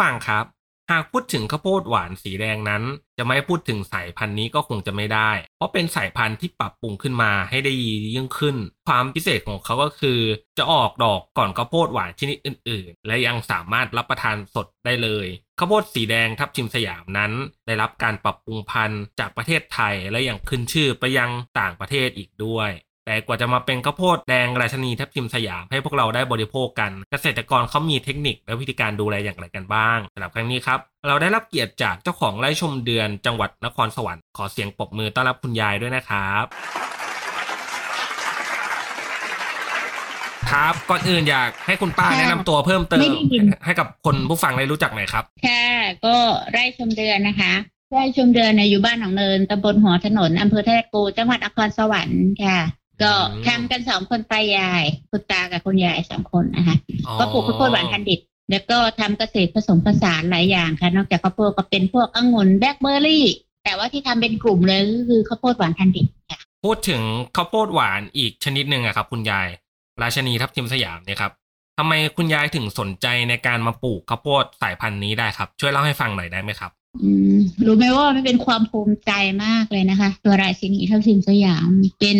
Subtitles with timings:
[0.00, 0.44] ฟังครับ
[0.92, 2.82] หากพูดถึงข้าวโพดหวานสีแดงนั้น
[3.18, 10.20] จะไม่พูดถึงสายพันธุ์นี้ก็คงจะไม่ได้ เพราะเป็นสายพันธุ์ที่ปรับปรุงขึ้นมาให้ได้ดียิ่งขึ้น ความพิเศษของเขาก็คือ
[10.58, 15.26] จะออกดอกก่อนข้าวโพดหวานชนิดอื่น ๆ และยังสามารถรับประทานสดได้เลย
[15.58, 17.32] ข้าวโพดสีแดงทับทิมสยามนั้น
[17.66, 22.70] ได้รับการปรับปรุงพันธุ์จากประเทศไทยและยังขึ้นชื่อไปยังต่างประเทศอีกด้วย
[23.08, 30.78] แต่กว่าจะมาเป็นข้าวโพดแดงราชนีทับทิมสยามให้พวกเราได้บริโภคกัน เกษตรกรเขามีเทคนิคและวิธีการดูแลอย่างไรกันบ้างสำหรับครั้งนี้ครับ
[31.08, 36.44] เราได้รับเกียรติจากเจ้าของไร่ชมเดือนจังหวัดนครสวรรค์ขอเสียงปรบมือต้อนรับคุณยายด้วยนะครับ
[40.50, 45.66] ครับก่อนอื่นอยากให้คุณป้าค่ะแนะนำตัวเพิ่มเติมไม่ได้ยินให้กับคนผู้ฟังได้รู้จักหน่อยครับค่ะ
[46.04, 46.16] ก็
[46.52, 47.52] ไร่ชมเดือนนะคะ
[47.92, 52.58] ไร่ชมเดือนเนี่ยอยู่บ้านหนองเนินตำบลหัวถนนอำเภอแท่โกจังหวัดนครสวรรค์ค่ะ
[53.02, 56.76] ก็อืมทำกันสองคนตายายคุณตากับคุณยายสองคนนะคะ
[57.18, 63.26] ก็ปลูกข้าวโพดหวานพันธุ์ดิบแล้วก็ทำเกษตรผสมผสานหลายอย่างค่ะ นอกจากข้าวโพดก็เป็นพวกองุ่นแบล็คเบอร์รี่
[63.64, 67.02] แต่ว่าที่ทำเป็นกลุ่มเลยก็คือข้าวโพดหวานพันธุ์ดิบค่ะพูดถึง
[67.36, 69.48] ข้าวโพดหวานอีกชนิดหนึ่งอะครับ คุณยาย
[70.02, 71.32] ราชนีทับทิมสยามเนี่ยครับ
[71.78, 76.70] ทำไมคุณยายถึงสนใจในการมาปลูกข้าวโพดสายพันธุ์นี้ได้ครับ ช่วยเล่าให้ฟังหน่อยได้ไหมครับ
[77.02, 79.12] อืมรู้ไหมว่ามันเป็นความภูมิใจ
[79.44, 81.68] มากเลยนะคะ ตัวราชินีทัพทิมสยาม
[82.00, 82.18] เป็น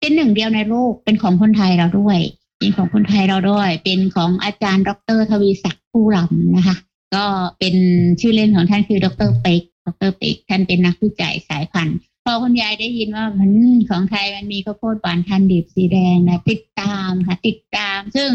[0.00, 2.18] เป็นหนึ่งเดียวในโลกเป็นของคนไทยเราด้วย
[2.58, 6.76] เป็นของคนไทยเราด้วย เป็นของอาจารย์ ดรทวีศักดิ์ผู้รำนะคะ
[7.14, 7.24] ก็
[7.58, 7.74] เป็น
[8.20, 13.52] ชื่อเล่นของท่านคือดรเป็กดรเป็กท่านเป็นนักวิจัยสายพันธุ์พอคุณยายได้ยินว่ามัน
[13.90, 18.30] ของไทยมันมีข้าวโพดหวานพันดิบสีแดงนะติดตามค่ะ ติดตาม ซึ่ง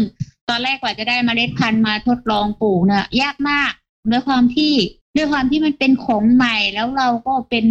[0.48, 3.72] ตอนแรกกว่าจะได้เมล็ดพันธุ์มาทดลองปลูกเนี่ยยากมาก
[4.10, 4.74] ด้วยความที่
[5.16, 7.66] ด้วยความที่มันเป็นของใหม่แล้วเราก็เป็น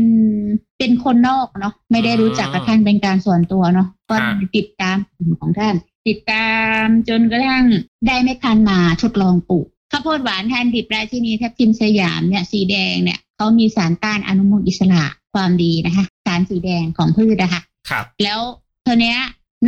[0.82, 5.76] เป็นคนนอกเนาะไม่ได้รู้จักกับท่านเป็นการส่วนตัวเนาะก็ค่ะติดตามกลุ่มของท่าน
[6.08, 6.50] ติดตา
[6.84, 7.66] มจนกระทั่ง
[8.08, 15.04] ได้เม็ดพันธุ์มาทดลองปลูกข้าวโพดหวานพันธุ์ดิบราชินีทับทิมสยามเนี่ยสีแดงเนี่ยเขามีสารต้านอนุมูลอิสระ
[15.34, 18.40] ความดีนะคะ สารสีแดงของพืชนะคะครับ แล้ว
[18.86, 19.18] ตัวเนี้ย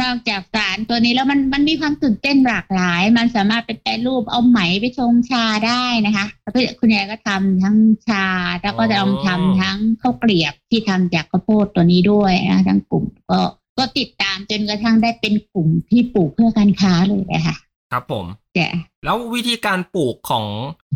[0.01, 7.77] นอกจากสารตัวนี้แล้วมันมันมีความตื่นเต้นหลากหลาย มันสามารถเป็นแปรรูปเอาไหมไปชงชาได้นะคะแล้วก็คุณยายก็ทำทั้ง
[8.07, 8.25] ชา
[8.61, 13.39] แล้วก็จะเอามาทำทั้งข้าวเกลียบที่ทำจากข้าวโพดตัวนี้ด้วยนะทั้งกลุ่มก็
[13.77, 17.55] ก็ติดตามจนกระทั่งได้เป็นกลุ่มที่ปลูกเพื่อการค้าเลยนะคะ
[17.91, 18.25] ครับผม
[18.57, 18.69] จ้ะ
[19.05, 20.45] แล้ววิธีการปลูกของ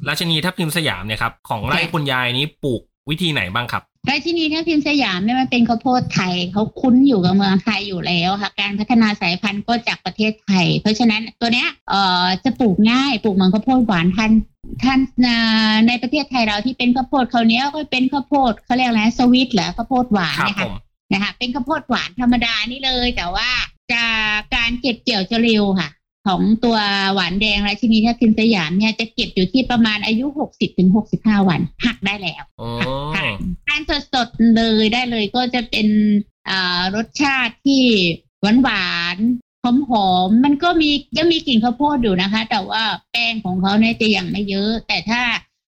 [0.08, 14.32] ราชนีทับทิมสยามเนี่ยครับของไร่ค่ะคุณยายนี้ปลูกวิธีไหนบ้างครับ ราชินีทัพทิมสยามเนี่ยมันเป็นข้าวโพดไทยเขาคุ้นอยู่กับเมืองไทยอยู่แล้วค่ะ การพัฒนาสายพันธุ์ก็จากประเทศไทย เพราะฉะนั้นตัวเนี้ยเอ่อจะปลูกง่ายปลูกเหมือนข้าวโพดหวานทัน
[14.84, 15.00] ท่าน
[15.88, 20.68] ในประเทศไทยเราที่เป็นข้าวโพดเขาเนี้ยก็เป็นข้าวโพดเขาเรียกอะไรนะสวิตเหรอข้าวโพดหวานนะคะ
[21.14, 23.50] นะคะเป็นข้าวโพดหวานธรรมดานี่เลย แต่ว่า
[23.94, 25.90] จากการเก็บเกี่ยวจะเร็วค่ะ
[26.28, 26.78] ของตัว
[27.14, 32.68] หวานแดงราชินีทัพทิมสยามเนี่ยจะเก็บอยู่ที่ประมาณอายุหกสิบถึงหกสิบห้าวันหักได้แล้วโอ้
[33.16, 33.26] ค่ะ
[33.68, 33.82] ทาน
[34.14, 35.88] สดๆเลยได้เลยก็จะเป็น
[36.50, 37.84] อ่ารสชาติที่
[38.42, 39.18] หวานหวาน
[39.64, 45.22] หอมหอมๆมันก็มียังมีกลิ่นข้าวโพดอยู่นะคะ แต่ว่าแป้งของเขาเนี่ยจะยังไม่เยอะ แต่ถ้า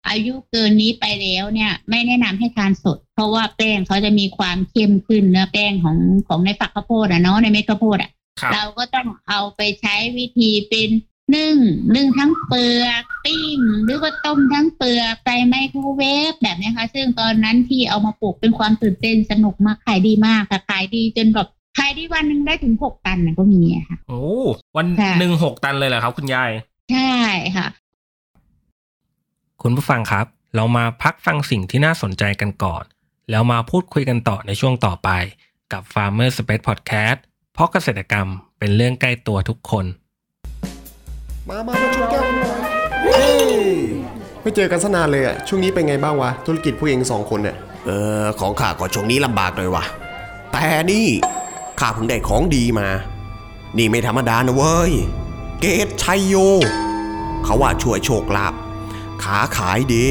[0.09, 8.11] อายุเกินนี้ไปแล้วเนี่ย ไม่แนะนำให้ทานสด เพราะว่าแป้งเขาจะมีความเข้มขึ้นเนื้อแป้งของของในฝักข้าวโพดอะเนาะในเม็ดข้าวโพดอะครับ
[8.53, 10.89] เราก็ต้องเอาไปใช้วิธีเป็น
[11.35, 11.57] นึ่ง
[11.95, 21.47] นึ่งทั้งเปลือกปิ้งหรือว่าต้มทั้งเปลือกใส่ไมโครเวฟแบบนี้ค่ะซึ่งตอนนั้นที่เอามาปลูกเป็นความตื่นเต้นสนุกมากขายดีมากค่ะขายดีจนแบบ
[21.77, 24.21] ขายดีวันหนึ่งได้ถึงหกตันน่ะก็มีอะค่ะโอ้
[24.75, 26.51] วันค่ะหนึ่งหกตันเลยเหรอครับ คุณยาย
[26.91, 27.13] ใช่
[27.57, 27.67] ค่ะ
[29.61, 32.83] คุณผู้ฟังครับ เรามาพักฟังสิ่งที่น่าสนใจกันก่อน
[33.29, 35.09] แล้วมาพูดคุยกันต่อในช่วงต่อไป
[35.71, 37.19] กับ Farmer Space Podcast
[37.55, 38.27] เพราะเกษตรกรรม
[38.59, 39.85] เป็นเรื่องใกล้ตัวทุกคน
[41.49, 42.59] มามามาชนแก้วกันหน่อย
[43.03, 43.55] เฮ้ย
[44.41, 47.89] ไม่เจอกันสนานเลยอะช่วงนี้เป็นไงบ้างวะ ธุรกิจผู้เองสองคนเนี่ยเอ
[48.23, 49.83] อของข้าก็ช่วงนี้ลำบากหน่อยวะ
[50.51, 51.07] แต่นี่
[51.79, 52.87] ข้าเพิ่งได้ของดีมา
[53.77, 54.91] นี่ไม่ธรรมดานะเว้ย
[55.59, 56.35] เกตชัยโย
[57.43, 58.53] เขาว่าช่วยโชคลาภ
[59.23, 60.05] ข้าขายดี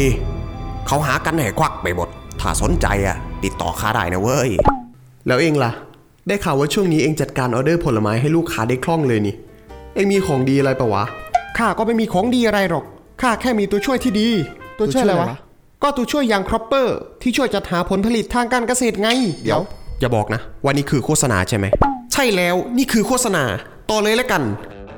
[0.87, 2.08] เขาหากันให้ควั่กไปหมด
[2.41, 4.50] ถ้าสนใจอะติดต่อข้าได้นะเว้ย
[5.26, 5.73] แล้วเอ็งล่ะ
[6.29, 9.35] ได้ข่าวว่าช่วงนี้เอ็งจัดการออเดอร์ผลไม้ให้ลูกค้าได้คล่องเลยนี่
[9.94, 11.05] เอ็งมีของดีอะไรปะวะ
[11.59, 12.85] ข้าก็ไม่มีของดีอะไรหรอก
[13.23, 14.29] ข้าแค่มีตัวช่วยที่ดี
[14.79, 15.29] ตัวช่วยอะไรวะ
[15.82, 19.09] ก็ตัวช่วยอย่างครอปเปอร์ที่ช่วยจัดหาผลผลิตทางการเกษตรไง
[19.44, 19.62] เดี๋ยว
[20.00, 21.67] อย่าบอกนะว่านี่คือโฆษณาใช่ไหม
[22.12, 23.44] ใช่แล้ว นี่คือโฆษณา
[23.91, 24.43] ต่อเลยแล้วกัน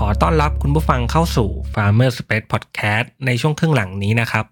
[0.00, 4.44] ขอต้อนรับคุณผู้ฟังเข้าสู่ Farmer Space Podcast ในช่วงครึ่งหลังนี้นะครับ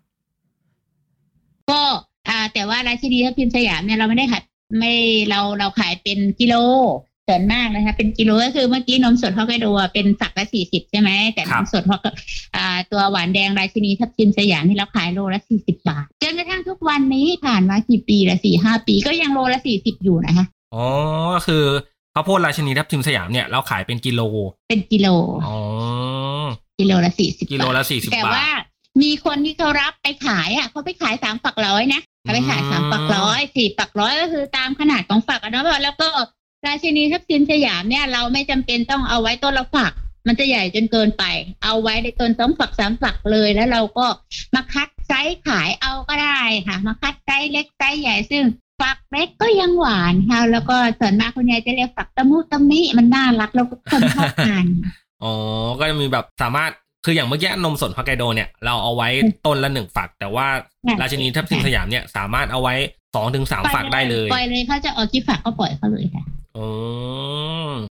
[1.70, 1.82] ก็
[2.28, 4.42] อ่าแต่ว่าราชินีทัพทิมสยามเนี่ยเราไม่ได้ขาย
[4.78, 4.94] ไม่
[5.28, 6.54] เราเราขายเป็นกิโล
[7.28, 12.06] ส่วนมากนะคะ เป็นกิโลก็คือเมื่อกี้นมสดฮอกไกโดอะเป็นฝักละสี่สิบใช่ไหมแต่ครันบมสดฮอกไก
[12.56, 20.44] อ่าตัวหวานแดงราชินีทัพทิมสยามที่เราขายโลละสี่สิบบาทจนกระทั่งทุกวันนี้ผ่านมากี่ปีละสี่ห้าปีก็ยังโลละสี่สิบอยู่นะคะ
[20.74, 20.86] อ๋อ
[21.34, 21.64] ก็คือ
[22.16, 24.20] ข้าวโพดราชินีทับทิมสยามเนี่ยเราขายเป็นกิโล
[24.68, 25.06] เป็นกิโล
[25.46, 25.56] อ๋อ
[26.78, 28.48] กิโลละสี่สิบกิโลละ40แต่บาทว่า
[29.02, 36.08] มีคนที่เขารับไปขายอะเขาไปขายสามฝักร้อยนะเขาไปขายสามฝักร้อยสี่ฝักร้อยก็คือตามขนาดของฝักอะเนาะแล้วก็
[36.66, 39.92] ราชินีทับทิมสยามเนี่ยเราไม่จำเป็นต้องเอาไว้ต้นละฝัก
[40.26, 41.24] มันจะใหญ่จนเกินไป
[41.64, 44.06] เอาไว้ในต้นสองฝักสามฝักเลยแล้วเราก็
[44.54, 48.44] มาคัด ไซส์ขายเอาก็ได้ค่ะ มาคัดไซส์เล็กไซส์ใหญ่ซึ่ง
[48.80, 54.66] ฝักเล็กก็ยังหวานค่ะแล้วก็ส่วนมากคุณยายจะเรียกฝักตะมุตะมิมันน่ารักแล้วก็คนชอบทาน
[55.22, 55.32] อ๋อ
[55.78, 56.70] ก็จะมีแบบสามารถ
[57.04, 59.08] คืออย่างเมื่อกี้นมสดฮอกไกโดเนี่ยเราเอาไว้
[59.46, 60.46] ต้นละหนึ่งฝัก แต่ว่า
[60.82, 62.74] ใช่ราชินีทับทิมสยามเนี่ยสามารถเอาไว้
[63.14, 66.24] สองถึงสามฝักได้เลยปล่อยเลยเขาจะออกกี่ฝักก็ปล่อยเขาเลยค่ะ
[66.56, 66.66] อ๋อ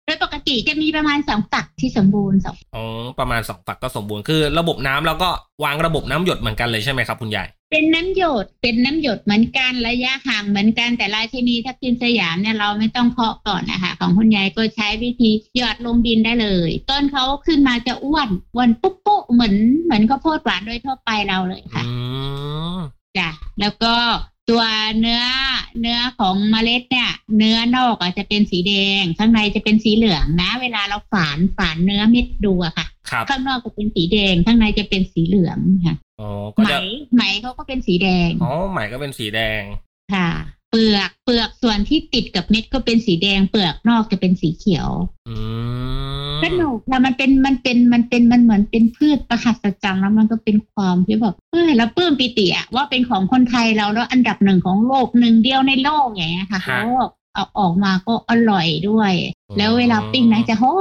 [0.07, 2.85] โดยปกติจะมีประมาณสองฝักที่สมบูรณ์สองอ๋อ
[3.19, 5.31] ประมาณสองฝักก็สมบูรณ์คือ ระบบน้ำเราก็
[5.65, 19.55] วางระบบน้ำหยดเหมือนกันเลยใช่ไหมครับคุณยายเป็นน้ำหยดเป็นน้ำหยดเหมือนกันระยะห่างเหมือนกันแต่ราชินีทับทิมสยามเนี่ยเราไม่ต้องเพาะก่อนนะคะของคุณยายก็ใช้วิธีหยอดลงดินได้เลย ต้นเขาขึ้นมาจะอ้วนอ้วนปุ๊บปุ๊บเหมือน
[19.85, 21.93] เหมือนข้าวโพดหวานโดยทั่วไปเราเลยค่ะอื
[22.77, 22.79] ม
[23.19, 23.29] จ้ะ
[23.61, 23.95] แล้วก็
[24.51, 24.63] ตัว
[25.01, 25.23] เนื้อ
[25.81, 36.79] เนื้อของเมล็ดเนี่ย เนื้อนอกอาจจะเป็นสีแดง ข้างในจะเป็นสีเหลืองนะ เวลาเราฝานฝานเนื้อเม็ดดูอะค่ะครับข้างนอกจะเป็นสีแดง ข้างในจะเป็นสีเหลืองค่ะอ๋อก็ไหมจะ
[37.15, 39.63] ไหมเขาก็เป็นสีแดงอ๋อไหมก็เป็นสีแดง
[40.15, 40.31] ค่ะ
[40.75, 44.89] เปลือกเปลือกส่วนที่ติดกับเม็ดก็เป็นสีแดง เปลือกนอกจะเป็นสีเขียว
[45.29, 45.35] อื
[46.39, 59.13] มสนุกค่ะมันเป็นมันเป็นมันเป็นมันเหมือนเป็นพืชประหัศจรรย์แล้วมันก็เป็นความที่แบบเออแล้วปลื้มปิติอะว่าเป็นของคนไทยเราแล้วอันดับหนึ่งของโลกหนึ่งเดียวในโลกอย่างเงี้ยค่ะฮะแล้วเอาออกมาก็อร่อยด้วย
[59.59, 60.75] แล้วเวลาปิ้งนะจะหอ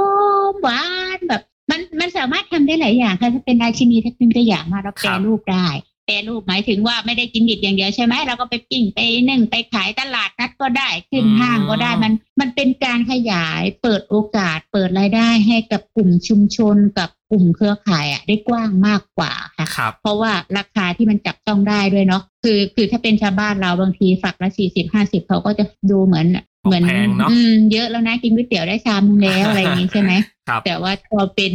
[0.52, 0.82] มหวา
[1.16, 5.66] นแบบ มันมันสามารถทำได้หลายอย่างค่ะถ้าเป็นราชินีถ้าเป็นตัวอย่างมาเราแปรรูปได้
[6.04, 8.98] แปรรูปหมายถึงว่าไม่ได้กินดิบอย่างเดียวใช่ไหมเราก็ไปปิ้งไป
[9.28, 26.26] นึ่งไปขายตลาดนัดก็ได้ขึ้นห้างก็ได้มัน มันเป็นการขยายเปิดโอกาสเปิดรายได้ให้กับกลุ่มชุมชนกับกลุ่มเครือข่ายอะได้กว้างมากกว่าค่ะครับเพราะว่าราคาที่มันจับต้องได้ด้วยเนาะคือคือถ้าเป็นชาวบ้านเราบางทีฝักละสี่สิบห้าสิบเขาก็จะดูเหมือน
[26.66, 30.12] เหมือนแพงเนอะอืมเยอะแล้วนะกินก๋วยเตี๋ยวได้ชามนึงแล้วอะไรอย่างงี้ใช่ไหม
[30.48, 31.52] ครับแต่ว่าพอเป็น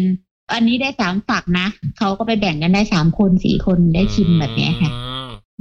[0.53, 4.91] อันนี้ได้สามฝักนะเขาก็ไปแบ่งกันได้สามคนสี่คนได้ชิมแบบนี้ค่ะ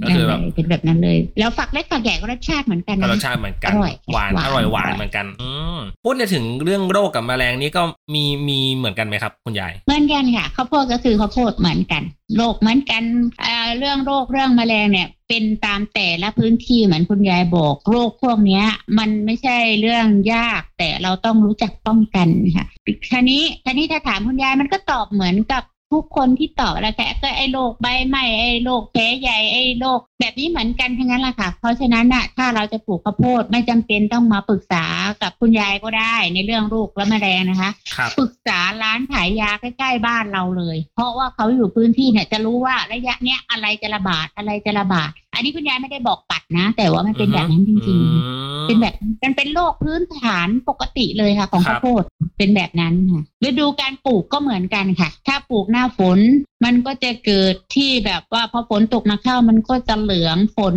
[0.03, 7.83] ก็คือแบบนั่นเลยเป็นแบบนั้นเลย แล้วฝักเล็กฝักใหญ่ก็รสชาติเหมือนกันก็นะรสชาติเหมือนกันอร่อยหวานหวานอร่อยหวานอร่อยเหมือนกันอืมพูดถึงเรื่องโรคกับแมลงนี้ก็
[8.15, 12.03] มีมีเหมือนกันไหมครับ คุณยายเหมือนกันค่ะข้าวโพดก็คือข้าวโพดเหมือนกัน
[12.37, 13.03] โรคเหมือนกัน
[13.45, 18.65] อ่าเรื่องโรคเรื่องแมลงเนี่ยเป็นตามแต่ละพื้นที่เหมือนคุณยายบอกโรคพวกเนี้ย
[18.99, 22.67] มันไม่ใช่เรื่องยากแต่เราต้องรู้จักป้องกันค่ะ
[23.11, 25.63] ทีนี้ทีนี้ถ้าถามคุณยายมันก็ตอบเหมือนกับ
[25.93, 34.85] ทุกคนที่ตอบแล้วแค่ก็ไอ้โรคใบไหม้ไอ้โรคแผลใหญ่ไอ้โรคแบบนี้เหมือนกันทั้งนั้นแหละค่ะ เพราะฉะนั้นน่ะถ้าเราจะปลูกข้าวโพดไม่จำเป็นต้องมาปรึกษา
[35.23, 52.03] กับคุณยายก็ได้ในเรื่องโรคและแมลงนะคะครับปรึกษาร้านขายยาใกล้ๆบ้านเราเลย เพราะว่าเขาอยู่พื้นที่เนี่ยจะรู้ว่าระยะเนี้ยอะไรจะระบาดอะไรจะระบาด อันนี้คุณยายไม่ได้บอกปัดนะ แต่ว่ามันเป็นแบบนั้นจริงอืๆม เป็นแบบมันเป็นโรคพื้นฐานปกติเลยค่ะ ของครัข้าบวโพด
[52.39, 56.19] เป็นแบบนั้นค่ะฤดูการปลูกก็เหมือนกันค่ะ ถ้าปลูกหน้าฝน
[56.65, 60.75] มันก็จะเกิดที่แบบว่าพอฝนตกมาเข้ามันก็จะเหลืองฝน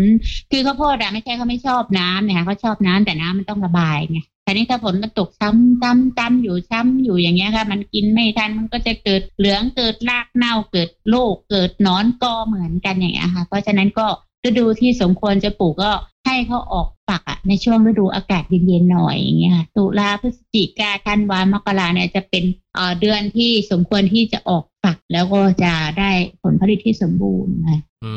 [0.51, 14.07] คือข้าวโพดอะไม่ใช่เขาไม่ชอบน้ำเนี่ยค่ะเขาชอบน้ำแต่น้ำมันต้องระบายไงแต่นี้ถ้าฝนมันตกซ้ำซ้ำซ้ำอยู่ซ้ำอยู่อย่างเงี้ยค่ะ มันกินไม่ทันมันก็จะเกิดเหลืองเกิดรากเน่าเกิดโรคเกิดหนอนกอเหมือนกันอย่างเงี้ยค่ะ เพราะฉะนั้นก็
[14.45, 15.91] ฤดูที่สมควรจะปลูกก็
[16.25, 22.43] ให้เขาออก ฝักอะในช่วงฤดูอากาศเย็นๆหน่อยอย่างเงี้ยค่ะตุลาพฤศจิกาธันวามกราเนี่ยจะเป็น
[22.75, 26.11] เอ่อเดือนที่สมควรที่จะออกฝักแล้วก็จะได้
[26.43, 28.13] ผลผลิตที่สมบูรณ์ค่ะอื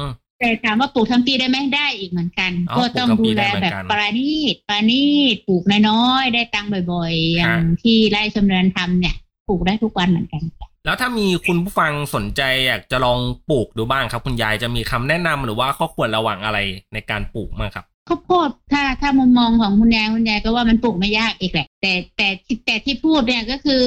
[0.00, 0.02] ม
[0.40, 9.14] แต่ถามว่าปลูกทั้งปีได้ไหมได้อีกเหมือนกันอ๋อก็ต้องปลูกทั้งปีดูแลได้เหมือนแบบกันปราณีตปราณีตปลูกน้อยๆได้ตังค์บ่อยๆ อย่างฮะที่ไร่ชำเนินทำเนี่ย
[9.48, 10.42] ปลูกได้ทุกวันเหมือนกัน
[10.84, 13.18] แล้วถ้ามีคุณผู้ฟังสนใจอยากจะลอง
[13.50, 16.58] ปลูกดูบ้างครับ คุณยายจะมีคำแนะนำหรือว่าข้อควรระวังอะไร
[16.94, 22.28] ในการปลูกบ้างครับ ข้าวโพดถ้าถ้ามุมมองของคุณยายคุณยายก็ว่ามันปลูกไม่ยากอีกแหละ แต่แต่
[22.66, 23.86] แต่ที่พูดเนี่ยก็คือ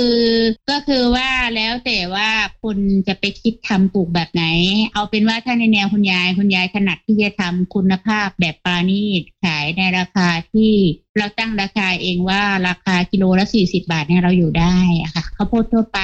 [0.72, 2.30] ก็คือว่าแล้วแต่ว่า
[2.64, 2.78] คุณ
[3.08, 4.46] จะไปคิดทำปลูกแบบไหน
[4.94, 10.74] เอาเป็นว่าถ้าในแนวคุณยายคุณยายถนัดที่จะทำคุณภาพแบบปาณีตขายในราคาที่
[11.18, 16.00] เราตั้งราคาเองว่าราคากิโลละสี่สิบาทเนี่ยเราอยู่ได้อะค่ะข้าวโพดทั่วไป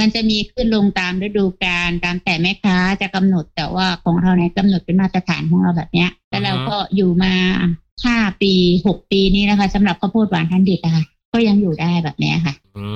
[0.00, 7.34] มันจะมีขึ้นลงตามฤดูกาลตามแต่แม่ค้าจะกำหนดแต่ว่าของเราเนี่ยกำหนดเป็นมาตรฐานของเราแบบเนี้ยแล้วเราก็อยู่มา
[8.04, 8.52] ห้าปี
[8.86, 12.86] หกปีนี้นะคะสำหรับข้าวโพดหวานทันดิบอะค่ะ ก็ยังอยู่ได้แบบเนี้ยค่ะ อื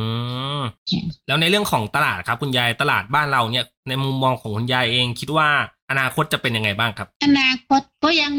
[0.59, 5.49] มใช่แล้วในเรื่องของตลาดครับ คุณยายตลาดบ้านเราเนี่ย ในมุมมองของคุณยายเองคิดว่า
[5.91, 8.33] อนาคตจะเป็นยังไงบ้างครับ อนาคตก็ยัง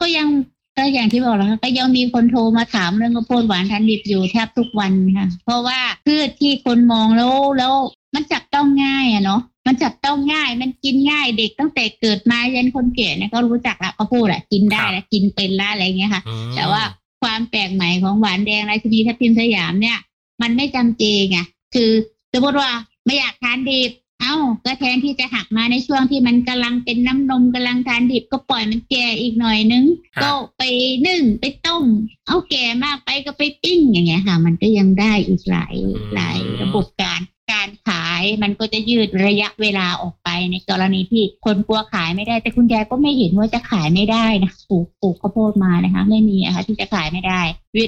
[0.00, 0.28] ก็ยัง
[0.76, 7.72] ก็อย่างที่บอกแล้วค่ะก็ยังมีคนโทรมาถามเรื่องข้าวโพดหวานทันดิบอยู่แทบทุกวันค่ะ เพราะว่าพืชที่คนมองแล้วแล้ว
[8.14, 16.82] มันจับต้องง่ายอะเนาะมันจับต้องง่ายมันกินง่ายเด็กตั้งแต่เกิดมายันคนแก่เนี่ยก็รู้จักละข้าวโพดอะกินได้ละกินเป็นละอะไรอย่างเงี้ยค่ะอืมแต่ว่า
[17.22, 19.98] ความแปลกใหม่ของหวานแดงราชินีทับทิมสยามเนี่ย
[20.42, 21.38] มันไม่จำเจไง
[21.74, 21.90] คือ
[22.32, 22.70] สมมติว่า
[23.06, 24.34] ไม่อยากทานดิบเอ้า
[24.64, 29.84] ก็แทนที่จะหักมาในช่วงที่มันกำลังเป็นน้ำนมกำลังทานดิบก็ปล่อยมันแก่อีกหน่อยนึง
[30.16, 30.62] ครับก็ไป
[31.06, 31.84] นึ่งไปต้ม
[32.26, 35.74] เอาแก่มากไปก็ไปปิ้งอย่างเงี้ยค่ะ มันก็ยังได้อีกหลาย
[36.14, 37.20] หลายระบบการ
[37.52, 47.40] การขายมันก็จะยืดระยะเวลาออกไปในกรณีที่คนกลัวขายไม่ได้ แต่คุณยายก็ไม่เห็นว่าจะขายไม่ได้นะปลูกปลูกข้าวโพดมานะคะ ไม่มีอะคะที่จะขายไม่ได้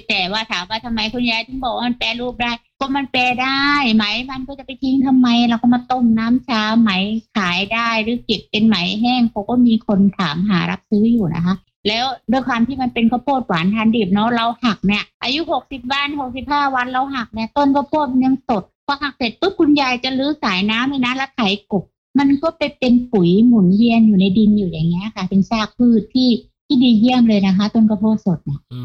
[0.09, 3.64] แต่ว่าถามว่าทำไมคุณยายถึงบอกว่ามันแปรรูปได้ก็มันแปรได้
[3.95, 6.90] ไหมมันก็จะไปทิ้งทำไม เราก็มาต้มน้ำชาไหม
[7.37, 11.55] ขายได้หรือเก็บเป็นไหมแห้งเขาก็มีคนถามหารับซื้ออยู่นะคะ
[11.88, 21.40] แล้วด้วยความที่มันเป็นข้าวโพดหวานทานดิบเนาะเราหักเนี่ยอายุหกสิบวันหกสิบห้าวันเราหักเนี่ยต้นข้าวโพดมันยังสด อหักเสร็จปุ๊บคุณยายจะลื้อสายน้ำเลยนะแล้วไถ
[21.73, 21.85] กบ
[22.18, 26.30] มันก็ไปเป็นปุ๋ยหมุนเวียนอยู่ในดินอยู่อย่างเงี้ยค่ะ เป็นซากพืชที่
[26.66, 28.80] ที่ดีเยี่ยมเลยนะคะ ต้นข้าวโพดสดเนี่ยอื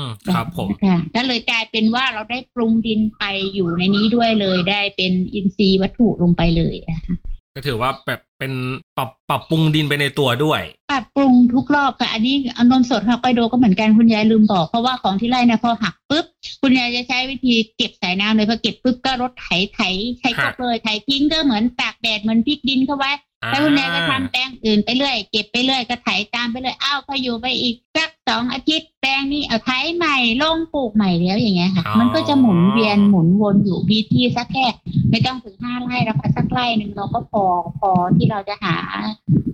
[0.00, 7.14] มครับผมค่ะก็เลยกลายเป็นว่าเราได้ปรุงดินไปอยู่ในนี้ด้วยเลย ได้เป็นอินทรีย์วัตถุลงไปเลยนะคะ
[7.54, 8.52] ก็ถือว่าแบบเป็น
[8.96, 16.24] ปรับปรับปรุงดินไปในตัวด้วย ปรับปรุงทุกรอบค่ะ อันนี้เอานมสดฮอกไกโดก็เหมือนกันคุณยายลืมบอก เพราะว่าของที่ไร่เนี่ยพอหักปุ๊บ
[16.62, 19.80] คุณยายจะใช้วิธีเก็บสายน้ำเลยพอเก็บปุ๊บก็รถไถไถ
[20.18, 23.12] ไถกบเลยไถทิ้งก็เหมือนตากแดดเหมือนพริกดินเข้าไว้
[23.50, 34.66] แล้วคุณยายก็ทำแปลงอื่นไปเรื่อยเก็บไปเรื่อยก็ไถตามไปเรื่อยอ้าวพออยู่ไปอีกสัก สองอาทิตย์แปลงนี้เอาไถใหม่ลงปลูกใหม่แล้วอย่างเงี้ยค่ะอ๋อมันก็จะหมุนเวียนหมุนวนอยู่มีที่สักแค่
[35.10, 37.44] ไม่ต้องถึงห้าไร่แล้วค่ะสักไร่หนึ่งเราก็พอ
[37.78, 38.76] พอที่เราจะหา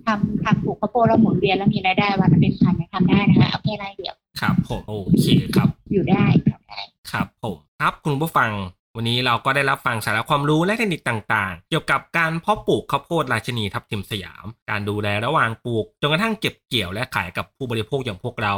[0.05, 6.79] ทำทำปลูกข้าวโพดแล้วหมุนเวียนแล้วมีรายได้วันละเป็นพันเนี่ยทำได้นะคะเอาแค่ไร่เดียวครับผมโอเคครับ อยู่ได้ทำได้
[7.11, 8.51] ครับผมครับคุณผู้ฟัง
[8.97, 18.53] วันนี้เราก็ได้รับฟังสาระความรู้และเทคนิคต่างๆ เกี่ยวกับการเพาะปลูกข้าวโพดราชินีทับทิมสยาม การดูแลระหว่างปลูกจนกระทั่งเก็บเกี่ยวและขายกับผู้บริโภคอย่างพวกเรา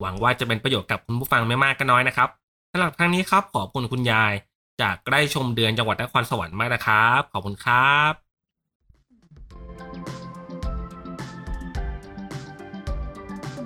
[0.00, 2.28] หวังว่าจะเป็นประโยชน์กับคุณผู้ฟังไม่มากก็น้อยนะครับ
[2.72, 4.32] สำหรับครั้งนี้ครับขอบคุณคุณยาย
[4.82, 8.12] จากไร่ชมเดือนจังหวัดนครสวรรค์มากนะครับ ขอบคุณครับ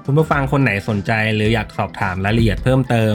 [0.04, 3.14] คุณผู้ฟังคนไหนสนใจหรืออยากสอบถามรายละเอียดเพิ่มเติม